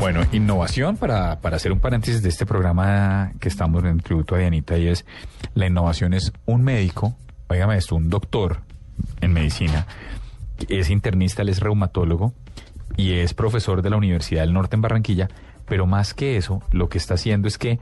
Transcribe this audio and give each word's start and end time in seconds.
Bueno, 0.00 0.20
innovación 0.30 0.96
para, 0.96 1.40
para 1.40 1.56
hacer 1.56 1.72
un 1.72 1.80
paréntesis 1.80 2.22
de 2.22 2.28
este 2.28 2.46
programa 2.46 3.32
que 3.40 3.48
estamos 3.48 3.82
en 3.84 3.98
tributo 3.98 4.36
a 4.36 4.38
Dianita 4.38 4.78
y 4.78 4.86
es 4.86 5.04
la 5.54 5.66
innovación 5.66 6.14
es 6.14 6.32
un 6.46 6.62
médico, 6.62 7.16
oígame 7.48 7.76
esto, 7.76 7.96
un 7.96 8.08
doctor 8.08 8.60
en 9.20 9.32
medicina, 9.32 9.86
es 10.68 10.90
internista, 10.90 11.42
él 11.42 11.48
es 11.48 11.58
reumatólogo 11.58 12.32
y 12.96 13.14
es 13.14 13.34
profesor 13.34 13.82
de 13.82 13.90
la 13.90 13.96
Universidad 13.96 14.42
del 14.42 14.52
Norte 14.52 14.76
en 14.76 14.82
Barranquilla, 14.82 15.28
pero 15.66 15.86
más 15.86 16.14
que 16.14 16.36
eso, 16.36 16.62
lo 16.70 16.88
que 16.88 16.98
está 16.98 17.14
haciendo 17.14 17.48
es 17.48 17.58
que 17.58 17.80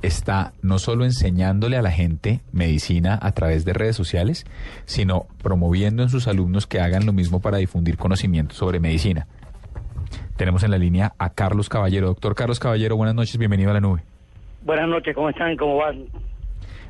está 0.00 0.54
no 0.62 0.78
solo 0.78 1.04
enseñándole 1.04 1.76
a 1.76 1.82
la 1.82 1.90
gente 1.90 2.40
medicina 2.52 3.18
a 3.20 3.32
través 3.32 3.66
de 3.66 3.74
redes 3.74 3.96
sociales, 3.96 4.46
sino 4.86 5.26
promoviendo 5.42 6.02
en 6.02 6.08
sus 6.08 6.26
alumnos 6.26 6.66
que 6.66 6.80
hagan 6.80 7.04
lo 7.04 7.12
mismo 7.12 7.40
para 7.40 7.58
difundir 7.58 7.98
conocimiento 7.98 8.54
sobre 8.54 8.80
medicina. 8.80 9.26
Tenemos 10.40 10.62
en 10.62 10.70
la 10.70 10.78
línea 10.78 11.12
a 11.18 11.34
Carlos 11.34 11.68
Caballero. 11.68 12.06
Doctor 12.06 12.34
Carlos 12.34 12.58
Caballero, 12.58 12.96
buenas 12.96 13.14
noches, 13.14 13.36
bienvenido 13.36 13.72
a 13.72 13.74
la 13.74 13.80
nube. 13.80 14.00
Buenas 14.62 14.88
noches, 14.88 15.14
¿cómo 15.14 15.28
están? 15.28 15.54
¿Cómo 15.58 15.76
van? 15.76 16.06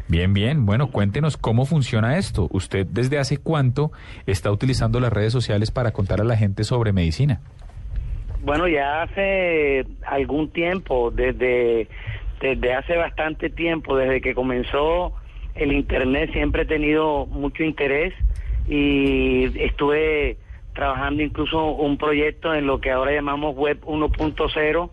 Bien, 0.07 0.33
bien. 0.33 0.67
Bueno, 0.67 0.93
cuéntenos 0.93 1.37
cómo 1.37 1.67
funciona 1.67 2.17
esto. 2.17 2.47
¿Usted 2.53 2.87
desde 2.87 3.19
hace 3.19 3.39
cuánto 3.39 3.91
está 4.25 4.53
utilizando 4.53 5.01
las 5.01 5.13
redes 5.13 5.33
sociales 5.33 5.73
para 5.73 5.91
contar 5.91 6.21
a 6.21 6.25
la 6.25 6.37
gente 6.37 6.63
sobre 6.63 6.93
medicina? 6.93 7.41
Bueno, 8.45 8.69
ya 8.69 9.03
hace 9.03 9.85
algún 10.07 10.53
tiempo, 10.53 11.11
desde, 11.11 11.89
desde 12.41 12.73
hace 12.73 12.97
bastante 12.97 13.51
tiempo, 13.51 13.97
desde 13.97 14.21
que 14.21 14.33
comenzó 14.33 15.13
el 15.57 15.73
Internet, 15.73 16.31
siempre 16.33 16.63
he 16.63 16.67
tenido 16.67 17.27
mucho 17.27 17.65
interés 17.65 18.15
y 18.69 19.47
estuve 19.61 20.39
trabajando 20.75 21.23
incluso 21.23 21.73
un 21.73 21.97
proyecto 21.99 22.55
en 22.55 22.67
lo 22.67 22.81
que 22.81 22.91
ahora 22.91 23.13
llamamos 23.13 23.55
Web 23.57 23.81
1.0 23.83 24.91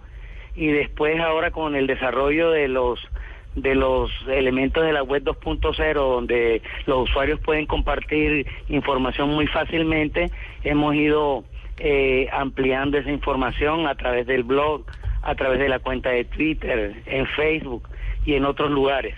y 0.56 0.68
después 0.68 1.20
ahora 1.20 1.52
con 1.52 1.76
el 1.76 1.88
desarrollo 1.88 2.52
de 2.52 2.68
los 2.68 3.00
de 3.56 3.74
los 3.74 4.12
elementos 4.28 4.86
de 4.86 4.94
la 4.94 5.02
web 5.02 5.24
2.0 5.24 5.94
donde 5.94 6.62
los 6.86 7.10
usuarios 7.10 7.40
pueden 7.40 7.66
compartir 7.66 8.46
información 8.70 9.30
muy 9.30 9.48
fácilmente 9.48 10.30
hemos 10.64 10.94
ido 10.94 11.44
eh, 11.80 12.28
ampliando 12.32 13.00
esa 13.00 13.12
información 13.12 13.88
a 13.88 13.96
través 13.96 14.28
del 14.28 14.44
blog 14.44 14.84
a 15.24 15.34
través 15.34 15.60
de 15.60 15.70
la 15.70 15.80
cuenta 15.80 16.12
de 16.12 16.26
Twitter 16.26 17.02
en 17.08 17.26
Facebook 17.28 17.88
y 18.26 18.36
en 18.36 18.46
otros 18.46 18.70
lugares 18.70 19.16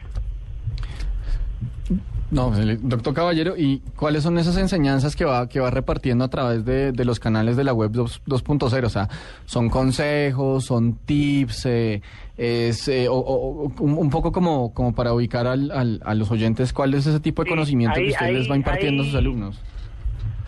no, 2.32 2.52
doctor 2.82 3.14
Caballero, 3.14 3.56
¿y 3.58 3.82
cuáles 3.96 4.24
son 4.24 4.38
esas 4.38 4.58
enseñanzas 4.58 5.16
que 5.16 5.26
va, 5.26 5.50
que 5.50 5.60
va 5.60 5.72
repartiendo 5.72 6.24
a 6.24 6.30
través 6.30 6.64
de, 6.64 6.94
los 7.04 7.20
canales 7.20 7.58
de 7.58 7.64
la 7.64 7.74
web 7.74 7.92
2.0? 7.92 8.86
O 8.86 8.90
sea, 8.90 9.08
¿son 9.46 9.70
consejos, 9.70 10.66
son 10.66 10.94
tips, 11.06 11.66
eh, 11.66 12.02
es, 12.38 12.88
eh, 12.88 13.08
o, 13.10 13.72
un, 13.80 14.10
poco 14.12 14.32
como, 14.32 14.74
como 14.74 14.94
para 14.94 15.14
ubicar 15.14 15.48
al, 15.48 16.00
a 16.04 16.14
los 16.14 16.30
oyentes 16.30 16.72
cuál 16.72 16.94
es 16.94 17.08
ese 17.08 17.20
tipo 17.20 17.44
de 17.44 17.50
conocimiento 17.50 18.00
que 18.00 18.10
usted 18.10 18.32
les 18.32 18.50
va 18.50 18.56
impartiendo 18.56 19.04
a 19.04 19.06
sus 19.06 19.16
alumnos? 19.16 19.62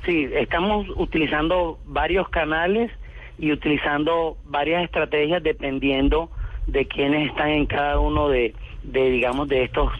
Sí, 0.05 0.27
estamos 0.33 0.87
utilizando 0.95 1.79
varios 1.87 2.29
canales 2.29 2.91
y 3.39 3.51
utilizando 3.51 4.37
varias 4.45 4.83
estrategias 4.83 5.41
dependiendo 5.41 6.29
de 6.67 6.85
quiénes 6.85 7.29
están 7.29 7.49
en 7.49 7.65
cada 7.65 7.99
uno 7.99 8.29
de, 8.29 8.53
de 8.83 9.09
digamos, 9.09 9.47
de 9.47 9.63
estos 9.63 9.91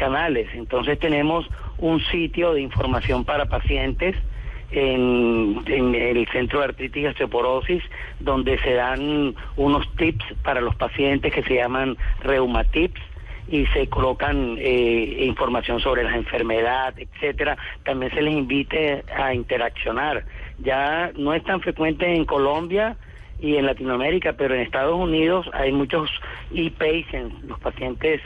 canales. 0.00 0.48
Entonces 0.54 0.98
tenemos 0.98 1.46
un 1.78 2.00
sitio 2.06 2.54
de 2.54 2.62
información 2.62 3.24
para 3.24 3.44
pacientes 3.44 4.16
en, 4.72 5.62
el 5.66 6.26
Centro 6.28 6.60
de 6.60 6.64
Artritis 6.66 7.02
y 7.02 7.06
Osteoporosis, 7.06 7.82
donde 8.18 8.58
se 8.60 8.72
dan 8.74 9.34
unos 9.56 9.84
tips 9.96 10.24
para 10.42 10.60
los 10.62 10.74
pacientes 10.74 11.34
que 11.34 11.42
se 11.42 11.54
llaman 11.56 11.98
Reumatips 12.22 13.00
y 13.48 13.66
se 13.66 13.88
colocan 13.88 14.56
eh, 14.58 15.24
información 15.26 15.80
sobre 15.80 16.04
las 16.04 16.14
enfermedades, 16.14 17.08
etcétera. 17.12 17.58
También 17.84 18.10
se 18.12 18.22
les 18.22 18.32
invite 18.32 19.04
a 19.14 19.34
interaccionar. 19.34 20.24
Ya 20.60 21.10
no 21.16 21.34
es 21.34 21.42
tan 21.44 21.60
frecuente 21.60 22.14
en 22.14 22.24
Colombia 22.24 22.96
y 23.40 23.56
en 23.56 23.66
Latinoamérica, 23.66 24.34
pero 24.34 24.54
en 24.54 24.60
Estados 24.60 24.96
Unidos 24.96 25.50
hay 25.52 25.72
muchos 25.72 26.08
e-patients, 26.54 27.34
los 27.44 27.58
pacientes 27.58 28.20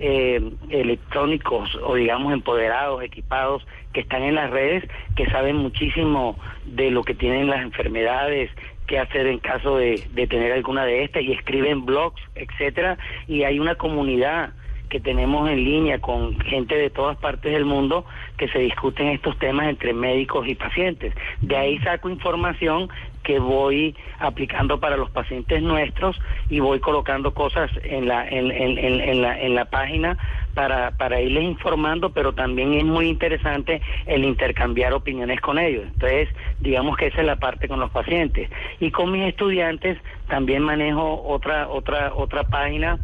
eh, 0.00 0.40
electrónicos 0.70 1.78
o 1.82 1.94
digamos 1.94 2.32
empoderados, 2.32 3.02
equipados, 3.02 3.66
que 3.92 4.00
están 4.00 4.22
en 4.22 4.34
las 4.34 4.50
redes, 4.50 4.84
que 5.14 5.26
saben 5.30 5.56
muchísimo 5.56 6.38
de 6.64 6.90
lo 6.90 7.04
que 7.04 7.14
tienen 7.14 7.48
las 7.48 7.62
enfermedades, 7.62 8.50
qué 8.86 8.98
hacer 8.98 9.26
en 9.26 9.38
caso 9.38 9.76
de, 9.76 10.02
de 10.12 10.26
tener 10.26 10.52
alguna 10.52 10.84
de 10.84 11.04
estas 11.04 11.22
y 11.22 11.32
escriben 11.32 11.84
blogs, 11.84 12.20
etcétera, 12.34 12.98
y 13.28 13.44
hay 13.44 13.60
una 13.60 13.74
comunidad 13.74 14.54
que 14.90 15.00
tenemos 15.00 15.48
en 15.48 15.64
línea 15.64 16.00
con 16.00 16.38
gente 16.40 16.74
de 16.74 16.90
todas 16.90 17.16
partes 17.16 17.52
del 17.52 17.64
mundo 17.64 18.04
que 18.36 18.48
se 18.48 18.58
discuten 18.58 19.06
estos 19.06 19.38
temas 19.38 19.68
entre 19.68 19.94
médicos 19.94 20.46
y 20.48 20.56
pacientes. 20.56 21.14
De 21.40 21.56
ahí 21.56 21.78
saco 21.78 22.10
información 22.10 22.88
que 23.22 23.38
voy 23.38 23.94
aplicando 24.18 24.80
para 24.80 24.96
los 24.96 25.10
pacientes 25.10 25.62
nuestros 25.62 26.18
y 26.48 26.60
voy 26.60 26.80
colocando 26.80 27.34
cosas 27.34 27.70
en 27.82 28.08
la 28.08 28.26
en, 28.28 28.50
en, 28.50 28.78
en, 28.78 29.22
la, 29.22 29.40
en 29.40 29.54
la 29.54 29.64
página 29.66 30.16
para, 30.54 30.90
para 30.92 31.20
irles 31.20 31.44
informando, 31.44 32.10
pero 32.10 32.32
también 32.32 32.74
es 32.74 32.84
muy 32.84 33.08
interesante 33.08 33.80
el 34.06 34.24
intercambiar 34.24 34.92
opiniones 34.92 35.40
con 35.40 35.58
ellos. 35.58 35.84
Entonces, 35.86 36.28
digamos 36.60 36.96
que 36.96 37.06
esa 37.06 37.20
es 37.20 37.26
la 37.26 37.36
parte 37.36 37.68
con 37.68 37.80
los 37.80 37.90
pacientes. 37.90 38.50
Y 38.80 38.90
con 38.90 39.12
mis 39.12 39.28
estudiantes 39.28 39.98
también 40.28 40.62
manejo 40.62 41.22
otra 41.26 41.68
otra 41.68 42.12
otra 42.14 42.44
página 42.44 42.98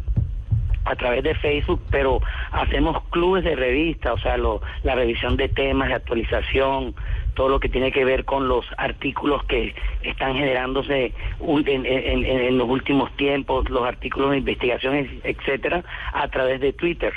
a 0.87 0.95
través 0.95 1.23
de 1.23 1.35
Facebook, 1.35 1.81
pero 1.91 2.21
hacemos 2.51 3.01
clubes 3.09 3.43
de 3.43 3.55
revista, 3.55 4.13
o 4.13 4.17
sea, 4.17 4.37
lo, 4.37 4.61
la 4.83 4.95
revisión 4.95 5.37
de 5.37 5.49
temas, 5.49 5.89
de 5.89 5.95
actualización, 5.95 6.95
todo 7.35 7.49
lo 7.49 7.59
que 7.59 7.69
tiene 7.69 7.91
que 7.91 8.03
ver 8.03 8.25
con 8.25 8.47
los 8.47 8.65
artículos 8.77 9.43
que 9.45 9.75
están 10.01 10.35
generándose 10.35 11.13
en, 11.39 12.57
los 12.57 12.67
últimos 12.67 13.11
tiempos, 13.15 13.69
los 13.69 13.85
artículos 13.85 14.31
de 14.31 14.37
investigación, 14.37 15.07
etcétera, 15.23 15.83
a 16.13 16.27
través 16.29 16.59
de 16.61 16.73
Twitter. 16.73 17.13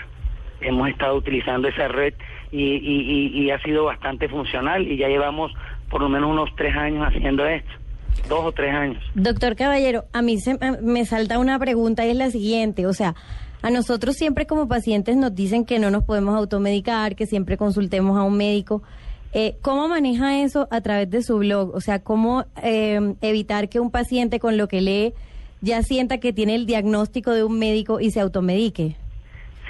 Hemos 0.60 0.90
estado 0.90 1.14
utilizando 1.14 1.68
esa 1.68 1.88
red 1.88 2.12
y, 2.52 3.30
y 3.32 3.50
ha 3.50 3.58
sido 3.62 3.84
bastante 3.84 4.28
funcional 4.28 4.86
y 4.86 4.98
ya 4.98 5.08
llevamos 5.08 5.52
por 5.88 6.02
lo 6.02 6.08
menos 6.08 6.30
unos 6.30 6.54
tres 6.56 6.76
años 6.76 7.06
haciendo 7.06 7.46
esto 7.46 7.80
dos 8.28 8.44
o 8.44 8.52
tres 8.52 8.74
años. 8.74 9.02
Doctor 9.14 9.56
Caballero, 9.56 10.04
a 10.12 10.22
mí 10.22 10.38
se, 10.38 10.58
me 10.82 11.04
salta 11.04 11.38
una 11.38 11.58
pregunta 11.58 12.06
y 12.06 12.10
es 12.10 12.16
la 12.16 12.30
siguiente, 12.30 12.86
o 12.86 12.92
sea, 12.92 13.14
a 13.62 13.70
nosotros 13.70 14.16
siempre 14.16 14.46
como 14.46 14.68
pacientes 14.68 15.16
nos 15.16 15.34
dicen 15.34 15.64
que 15.64 15.78
no 15.78 15.90
nos 15.90 16.04
podemos 16.04 16.36
automedicar, 16.36 17.16
que 17.16 17.26
siempre 17.26 17.56
consultemos 17.56 18.18
a 18.18 18.22
un 18.22 18.36
médico. 18.36 18.82
Eh, 19.32 19.56
¿Cómo 19.62 19.86
maneja 19.88 20.42
eso 20.42 20.66
a 20.70 20.80
través 20.80 21.08
de 21.10 21.22
su 21.22 21.38
blog? 21.38 21.74
O 21.74 21.80
sea, 21.80 22.00
¿cómo 22.00 22.46
eh, 22.62 23.14
evitar 23.20 23.68
que 23.68 23.78
un 23.78 23.90
paciente 23.90 24.40
con 24.40 24.56
lo 24.56 24.66
que 24.66 24.80
lee 24.80 25.14
ya 25.60 25.82
sienta 25.82 26.18
que 26.18 26.32
tiene 26.32 26.54
el 26.54 26.66
diagnóstico 26.66 27.32
de 27.32 27.44
un 27.44 27.58
médico 27.58 28.00
y 28.00 28.10
se 28.10 28.20
automedique? 28.20 28.96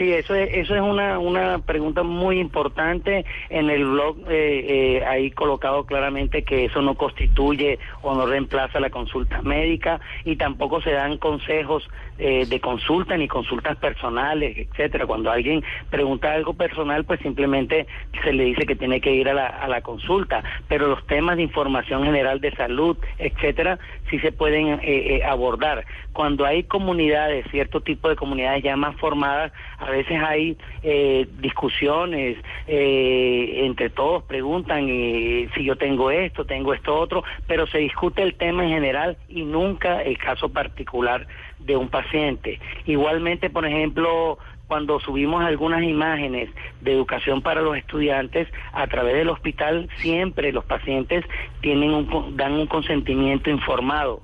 Sí, 0.01 0.15
eso 0.15 0.35
es, 0.35 0.49
eso 0.55 0.75
es 0.75 0.81
una, 0.81 1.19
una 1.19 1.59
pregunta 1.59 2.03
muy 2.03 2.41
importante. 2.41 3.27
En 3.51 3.69
el 3.69 3.85
blog 3.85 4.17
eh, 4.31 4.97
eh, 5.01 5.05
ahí 5.05 5.31
colocado 5.31 5.85
claramente 5.85 6.43
que 6.43 6.65
eso 6.65 6.81
no 6.81 6.95
constituye 6.95 7.79
o 8.01 8.15
no 8.15 8.25
reemplaza 8.25 8.81
la 8.81 8.89
consulta 8.89 9.43
médica 9.43 10.01
y 10.25 10.37
tampoco 10.37 10.81
se 10.81 10.93
dan 10.93 11.19
consejos 11.19 11.87
eh, 12.19 12.45
de 12.47 12.61
consulta 12.61 13.17
ni 13.17 13.29
consultas 13.29 13.77
personales, 13.77 14.57
etcétera. 14.57 15.07
Cuando 15.07 15.31
alguien 15.31 15.63
pregunta 15.91 16.33
algo 16.33 16.55
personal, 16.55 17.05
pues 17.05 17.21
simplemente 17.21 17.87
se 18.23 18.33
le 18.33 18.45
dice 18.45 18.65
que 18.65 18.77
tiene 18.77 19.01
que 19.01 19.15
ir 19.15 19.29
a 19.29 19.35
la, 19.35 19.47
a 19.47 19.69
la 19.69 19.81
consulta. 19.81 20.43
Pero 20.69 20.87
los 20.87 21.07
temas 21.07 21.37
de 21.37 21.43
información 21.43 22.05
general 22.05 22.41
de 22.41 22.55
salud, 22.57 22.97
etcétera, 23.19 23.79
sí 24.11 24.19
se 24.19 24.33
pueden 24.33 24.69
eh, 24.69 24.81
eh, 24.83 25.25
abordar. 25.25 25.87
Cuando 26.13 26.45
hay 26.45 26.65
comunidades, 26.65 27.47
cierto 27.51 27.81
tipo 27.81 28.09
de 28.09 28.17
comunidades 28.17 28.65
ya 28.65 28.77
más 28.77 28.97
formadas, 28.97 29.53
veces 29.91 30.21
hay 30.23 30.57
eh, 30.83 31.27
discusiones 31.41 32.39
entre 32.67 33.91
todos, 33.91 34.23
preguntan 34.25 34.87
si 34.87 35.65
yo 35.65 35.77
tengo 35.77 36.11
esto, 36.11 36.45
tengo 36.45 36.73
esto 36.73 36.95
otro, 36.95 37.25
pero 37.47 37.67
se 37.67 37.79
discute 37.79 38.23
el 38.23 38.35
tema 38.35 38.65
en 38.65 38.71
general 38.71 39.17
y 39.29 39.43
nunca 39.43 40.03
el 40.03 40.19
caso 40.19 40.49
particular 40.51 41.27
de 41.59 41.77
un 41.77 41.89
paciente. 41.89 42.61
Igualmente, 42.87 43.51
por 43.51 43.67
ejemplo, 43.67 44.39
cuando 44.71 45.01
subimos 45.01 45.43
algunas 45.43 45.83
imágenes 45.83 46.49
de 46.81 46.93
educación 46.93 47.43
para 47.43 47.61
los 47.61 47.77
estudiantes 47.77 48.47
a 48.73 48.87
través 48.87 49.17
del 49.17 49.29
hospital, 49.29 49.89
siempre 49.97 50.53
los 50.53 50.65
pacientes 50.65 51.25
tienen 51.61 51.91
un, 51.91 52.37
dan 52.37 52.53
un 52.53 52.69
consentimiento 52.69 53.51
informado 53.51 54.21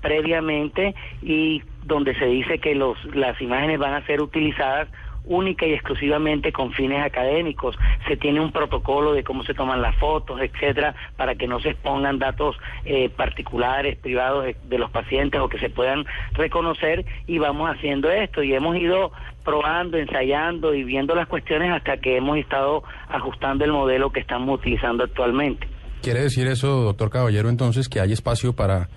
previamente 0.00 0.94
y 1.20 1.62
donde 1.88 2.14
se 2.14 2.26
dice 2.26 2.58
que 2.58 2.74
los, 2.74 2.96
las 3.14 3.40
imágenes 3.40 3.78
van 3.78 3.94
a 3.94 4.06
ser 4.06 4.22
utilizadas 4.22 4.88
única 5.24 5.66
y 5.66 5.72
exclusivamente 5.74 6.52
con 6.52 6.72
fines 6.72 7.02
académicos. 7.04 7.76
Se 8.06 8.16
tiene 8.16 8.40
un 8.40 8.50
protocolo 8.52 9.12
de 9.12 9.24
cómo 9.24 9.42
se 9.42 9.54
toman 9.54 9.82
las 9.82 9.94
fotos, 9.96 10.40
etcétera, 10.40 10.94
para 11.16 11.34
que 11.34 11.46
no 11.46 11.60
se 11.60 11.70
expongan 11.70 12.18
datos 12.18 12.56
eh, 12.84 13.10
particulares, 13.10 13.98
privados 13.98 14.44
de, 14.44 14.56
de 14.64 14.78
los 14.78 14.90
pacientes 14.90 15.40
o 15.40 15.48
que 15.48 15.58
se 15.58 15.68
puedan 15.68 16.06
reconocer 16.32 17.04
y 17.26 17.38
vamos 17.38 17.70
haciendo 17.70 18.10
esto 18.10 18.42
y 18.42 18.54
hemos 18.54 18.76
ido 18.76 19.12
probando, 19.44 19.98
ensayando 19.98 20.74
y 20.74 20.84
viendo 20.84 21.14
las 21.14 21.26
cuestiones 21.26 21.72
hasta 21.72 21.98
que 21.98 22.16
hemos 22.16 22.38
estado 22.38 22.82
ajustando 23.08 23.64
el 23.64 23.72
modelo 23.72 24.10
que 24.10 24.20
estamos 24.20 24.58
utilizando 24.58 25.04
actualmente. 25.04 25.66
¿Quiere 26.02 26.20
decir 26.20 26.46
eso, 26.46 26.84
doctor 26.84 27.10
Caballero, 27.10 27.48
entonces, 27.48 27.88
que 27.88 28.00
hay 28.00 28.12
espacio 28.12 28.54
para, 28.54 28.88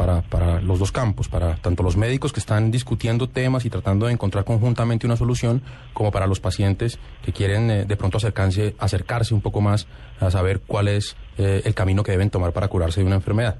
para, 0.00 0.22
para 0.22 0.62
los 0.62 0.78
dos 0.78 0.92
campos, 0.92 1.28
para 1.28 1.56
tanto 1.56 1.82
los 1.82 1.98
médicos 1.98 2.32
que 2.32 2.40
están 2.40 2.70
discutiendo 2.70 3.28
temas 3.28 3.66
y 3.66 3.70
tratando 3.70 4.06
de 4.06 4.14
encontrar 4.14 4.46
conjuntamente 4.46 5.04
una 5.06 5.16
solución, 5.16 5.60
como 5.92 6.10
para 6.10 6.26
los 6.26 6.40
pacientes 6.40 6.98
que 7.22 7.32
quieren 7.32 7.70
eh, 7.70 7.84
de 7.84 7.96
pronto 7.98 8.16
acercarse, 8.16 8.74
acercarse 8.78 9.34
un 9.34 9.42
poco 9.42 9.60
más 9.60 9.86
a 10.18 10.30
saber 10.30 10.60
cuál 10.66 10.88
es 10.88 11.18
eh, 11.36 11.60
el 11.66 11.74
camino 11.74 12.02
que 12.02 12.12
deben 12.12 12.30
tomar 12.30 12.54
para 12.54 12.68
curarse 12.68 13.00
de 13.00 13.06
una 13.08 13.16
enfermedad? 13.16 13.58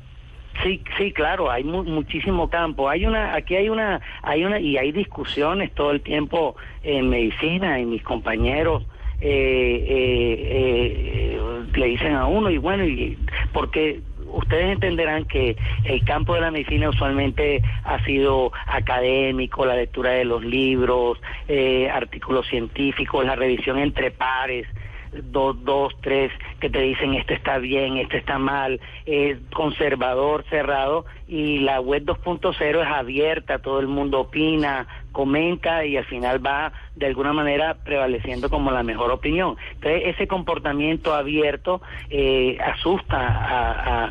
Sí, 0.63 0.83
sí, 0.97 1.13
claro, 1.13 1.51
hay 1.51 1.63
mu 1.63 1.85
muchísimo 1.85 2.49
campo. 2.49 2.89
Hay 2.89 3.05
una, 3.05 3.35
aquí 3.35 3.57
hay 3.57 3.69
una, 3.69 4.01
hay 4.23 4.43
una 4.43 4.59
y 4.59 4.79
hay 4.79 4.93
discusiones 4.93 5.75
todo 5.75 5.91
el 5.91 6.01
tiempo 6.01 6.57
en 6.83 7.11
medicina, 7.11 7.79
en 7.79 7.91
mis 7.91 8.03
compañeros 8.03 8.87
eh, 9.23 9.85
eh, 9.87 11.37
eh, 11.37 11.41
le 11.75 11.87
dicen 11.87 12.15
a 12.15 12.27
uno 12.27 12.49
y 12.51 12.57
bueno, 12.57 12.87
y 12.87 13.19
porque 13.53 14.01
ustedes 14.33 14.73
entenderán 14.73 15.25
que 15.25 15.57
el 15.85 16.05
campo 16.05 16.35
de 16.35 16.41
la 16.41 16.51
medicina 16.51 16.89
usualmente 16.89 17.63
ha 17.85 18.03
sido 18.05 18.53
académico, 18.67 19.67
la 19.67 19.77
lectura 19.77 20.11
de 20.11 20.25
los 20.25 20.45
libros, 20.45 21.21
eh, 21.49 21.89
artículos 21.91 22.47
científicos, 22.49 23.25
la 23.25 23.37
revisión 23.37 23.79
entre 23.79 24.11
pares, 24.11 24.67
dos, 25.13 25.63
dos, 25.65 25.95
tres, 26.01 26.31
que 26.61 26.71
te 26.71 26.81
dicen 26.81 27.15
esto 27.15 27.35
está 27.35 27.59
bien, 27.59 27.97
esto 27.97 28.17
está 28.17 28.39
mal, 28.39 28.81
es 29.07 29.39
conservador, 29.53 30.45
cerrado, 30.49 31.07
y 31.27 31.61
la 31.61 31.81
web 31.81 32.05
2.0 32.05 32.83
es 32.83 32.87
abierta, 32.87 33.59
todo 33.59 33.81
el 33.81 33.89
mundo 33.89 34.21
opina, 34.21 34.87
comenta 35.13 35.85
y 35.85 35.97
al 35.97 36.05
final 36.05 36.45
va 36.45 36.73
de 36.97 37.07
alguna 37.07 37.33
manera 37.33 37.77
prevaleciendo 37.85 38.49
como 38.51 38.71
la 38.71 38.83
mejor 38.83 39.11
opinión. 39.11 39.57
Entonces 39.75 40.03
ese 40.07 40.27
comportamiento 40.27 41.15
abierto 41.15 41.81
eh, 42.11 42.59
asusta 42.61 43.19
a, 43.19 44.11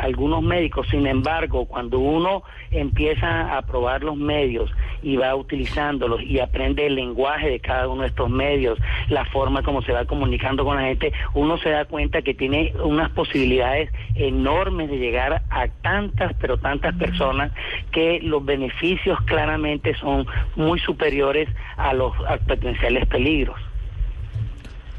algunos 0.00 0.42
médicos, 0.42 0.86
sin 0.90 1.06
embargo 1.06 1.66
cuando 1.66 1.98
uno 1.98 2.42
empieza 2.70 3.56
a 3.56 3.62
probar 3.62 4.02
los 4.02 4.16
medios 4.16 4.70
y 5.02 5.16
va 5.16 5.34
utilizándolos 5.34 6.22
y 6.22 6.40
aprende 6.40 6.86
el 6.86 6.94
lenguaje 6.94 7.50
de 7.50 7.60
cada 7.60 7.88
uno 7.88 8.02
de 8.02 8.08
estos 8.08 8.30
medios, 8.30 8.78
la 9.08 9.24
forma 9.26 9.62
como 9.62 9.82
se 9.82 9.92
va 9.92 10.04
comunicando 10.04 10.64
con 10.64 10.76
la 10.76 10.82
gente, 10.82 11.12
uno 11.34 11.58
se 11.64 11.70
da 11.70 11.84
cuenta 11.86 12.22
que 12.22 12.34
tiene 12.34 12.72
unas 12.84 13.10
posibilidades 13.10 13.90
enormes 14.14 14.88
de 14.88 14.98
llegar 14.98 15.42
a 15.50 15.68
tantas, 15.82 16.32
pero 16.40 16.58
tantas 16.58 16.94
personas 16.94 17.50
que 17.90 18.20
los 18.22 18.44
beneficios 18.44 19.18
claramente 19.24 19.94
son 19.94 20.26
muy 20.54 20.78
superiores 20.78 21.48
a 21.76 21.92
los 21.92 22.12
a 22.28 22.36
potenciales 22.36 23.08
peligros. 23.08 23.56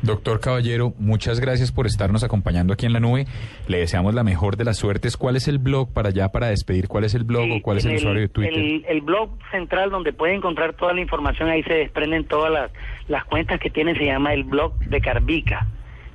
Doctor 0.05 0.39
Caballero, 0.39 0.93
muchas 0.99 1.39
gracias 1.39 1.71
por 1.71 1.87
estarnos 1.87 2.23
acompañando 2.23 2.73
aquí 2.73 2.85
en 2.85 2.93
la 2.93 2.99
nube. 2.99 3.25
Le 3.67 3.79
deseamos 3.79 4.13
la 4.13 4.23
mejor 4.23 4.55
de 4.55 4.63
las 4.63 4.77
suertes. 4.77 5.17
¿Cuál 5.17 5.35
es 5.35 5.47
el 5.47 5.57
blog 5.57 5.93
para 5.93 6.09
allá, 6.09 6.29
para 6.29 6.47
despedir? 6.47 6.87
¿Cuál 6.87 7.05
es 7.05 7.15
el 7.15 7.23
blog 7.23 7.45
Sí, 7.45 7.57
o 7.57 7.61
cuál 7.63 7.77
es 7.77 7.85
el, 7.85 7.95
usuario 7.95 8.21
de 8.21 8.29
Twitter? 8.29 8.53
El, 8.53 8.85
el 8.87 9.01
blog 9.01 9.31
central 9.49 9.89
donde 9.89 10.13
puede 10.13 10.35
encontrar 10.35 10.73
toda 10.73 10.93
la 10.93 11.01
información, 11.01 11.49
ahí 11.49 11.63
se 11.63 11.73
desprenden 11.73 12.25
todas 12.25 12.51
las, 12.51 12.71
las 13.07 13.25
cuentas 13.25 13.59
que 13.59 13.71
tiene, 13.71 13.95
se 13.95 14.05
llama 14.05 14.33
el 14.33 14.43
blog 14.43 14.77
de 14.77 15.01
Carvica. 15.01 15.67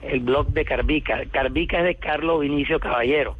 El 0.02 0.20
blog 0.20 0.49
de 0.49 0.64
Carvica. 0.64 1.23
Carvica 1.31 1.79
es 1.79 1.85
de 1.85 1.94
Carlos 1.97 2.41
Vinicio 2.41 2.81
Caballero. 2.81 3.37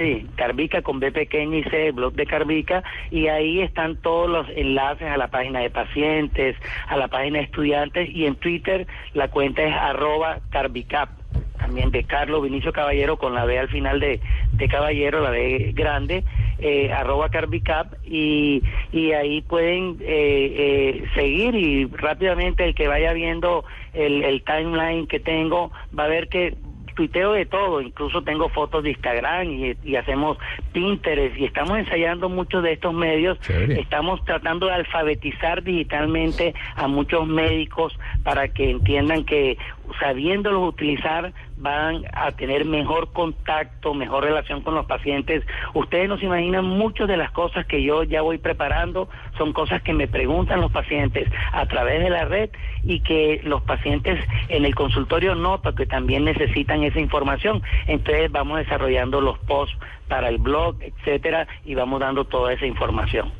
Sí, 0.00 0.26
Carvica 0.34 0.80
con 0.80 0.98
B 0.98 1.12
pequeña 1.12 1.58
y 1.58 1.64
C, 1.64 1.88
el 1.88 1.92
blog 1.92 2.14
de 2.14 2.24
Carvica, 2.24 2.82
y 3.10 3.26
ahí 3.26 3.60
están 3.60 3.96
todos 3.96 4.30
los 4.30 4.48
enlaces 4.56 5.06
a 5.08 5.18
la 5.18 5.28
página 5.28 5.60
de 5.60 5.68
pacientes, 5.68 6.56
a 6.88 6.96
la 6.96 7.08
página 7.08 7.38
de 7.38 7.44
estudiantes, 7.44 8.08
y 8.08 8.24
en 8.24 8.36
Twitter 8.36 8.86
la 9.12 9.28
cuenta 9.28 9.62
es 9.62 9.74
arroba 9.74 10.38
Carvicap, 10.50 11.10
también 11.58 11.90
de 11.90 12.04
Carlos 12.04 12.42
Vinicio 12.42 12.72
Caballero 12.72 13.18
con 13.18 13.34
la 13.34 13.44
B 13.44 13.58
al 13.58 13.68
final 13.68 14.00
de, 14.00 14.20
de 14.52 14.68
Caballero, 14.68 15.20
la 15.20 15.30
B 15.30 15.72
grande, 15.74 16.24
eh, 16.60 16.92
arroba 16.92 17.28
Carvicap, 17.30 17.94
y, 18.04 18.62
y 18.92 19.12
ahí 19.12 19.42
pueden 19.42 19.96
eh, 20.00 20.54
eh, 20.56 21.04
seguir 21.14 21.54
y 21.54 21.86
rápidamente 21.86 22.64
el 22.64 22.74
que 22.74 22.88
vaya 22.88 23.12
viendo 23.12 23.64
el, 23.92 24.22
el 24.24 24.42
timeline 24.42 25.06
que 25.06 25.20
tengo 25.20 25.70
va 25.96 26.04
a 26.04 26.08
ver 26.08 26.28
que 26.28 26.56
tuiteo 27.00 27.32
de 27.32 27.46
todo, 27.46 27.80
incluso 27.80 28.22
tengo 28.22 28.50
fotos 28.50 28.82
de 28.84 28.90
Instagram 28.90 29.50
y, 29.50 29.76
y, 29.84 29.96
hacemos 29.96 30.36
Pinterest 30.72 31.34
y 31.38 31.46
estamos 31.46 31.78
ensayando 31.78 32.28
muchos 32.28 32.62
de 32.62 32.72
estos 32.72 32.92
medios. 32.92 33.40
Chévere. 33.40 33.80
Estamos 33.80 34.22
tratando 34.26 34.66
de 34.66 34.74
alfabetizar 34.74 35.62
digitalmente 35.62 36.54
a 36.76 36.88
muchos 36.88 37.26
médicos 37.26 37.98
para 38.22 38.48
que 38.48 38.70
entiendan 38.70 39.24
que 39.24 39.56
sabiéndolos 39.98 40.68
utilizar 40.68 41.32
van 41.60 42.04
a 42.12 42.32
tener 42.32 42.64
mejor 42.64 43.12
contacto, 43.12 43.94
mejor 43.94 44.24
relación 44.24 44.62
con 44.62 44.74
los 44.74 44.86
pacientes. 44.86 45.44
Ustedes 45.74 46.08
no 46.08 46.18
se 46.18 46.26
imaginan 46.26 46.64
muchas 46.64 47.06
de 47.06 47.16
las 47.16 47.30
cosas 47.30 47.66
que 47.66 47.82
yo 47.82 48.02
ya 48.02 48.22
voy 48.22 48.38
preparando, 48.38 49.08
son 49.36 49.52
cosas 49.52 49.82
que 49.82 49.92
me 49.92 50.08
preguntan 50.08 50.60
los 50.60 50.72
pacientes 50.72 51.28
a 51.52 51.66
través 51.66 52.02
de 52.02 52.10
la 52.10 52.24
red 52.24 52.50
y 52.82 53.00
que 53.00 53.40
los 53.44 53.62
pacientes 53.62 54.18
en 54.48 54.64
el 54.64 54.74
consultorio 54.74 55.34
notan 55.34 55.74
que 55.74 55.86
también 55.86 56.24
necesitan 56.24 56.82
esa 56.82 57.00
información. 57.00 57.62
Entonces 57.86 58.30
vamos 58.32 58.58
desarrollando 58.58 59.20
los 59.20 59.38
posts 59.40 59.76
para 60.08 60.28
el 60.28 60.38
blog, 60.38 60.76
etcétera, 60.80 61.46
y 61.64 61.74
vamos 61.74 62.00
dando 62.00 62.24
toda 62.24 62.52
esa 62.52 62.66
información. 62.66 63.30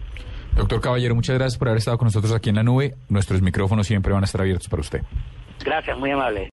Doctor 0.56 0.81
Caballero, 0.81 1.14
muchas 1.14 1.37
gracias 1.37 1.58
por 1.58 1.69
haber 1.69 1.78
estado 1.78 1.99
con 1.99 2.06
nosotros 2.06 2.32
aquí 2.32 2.50
en 2.50 2.56
la 2.56 2.62
nube. 2.62 2.94
Nuestros 3.08 3.40
micrófonos 3.40 3.87
siempre 3.87 4.12
van 4.12 4.22
a 4.22 4.26
estar 4.26 4.40
abiertos 4.40 4.69
para 4.69 4.81
usted. 4.81 5.02
Gracias, 5.64 5.99
muy 5.99 6.11
amable. 6.11 6.49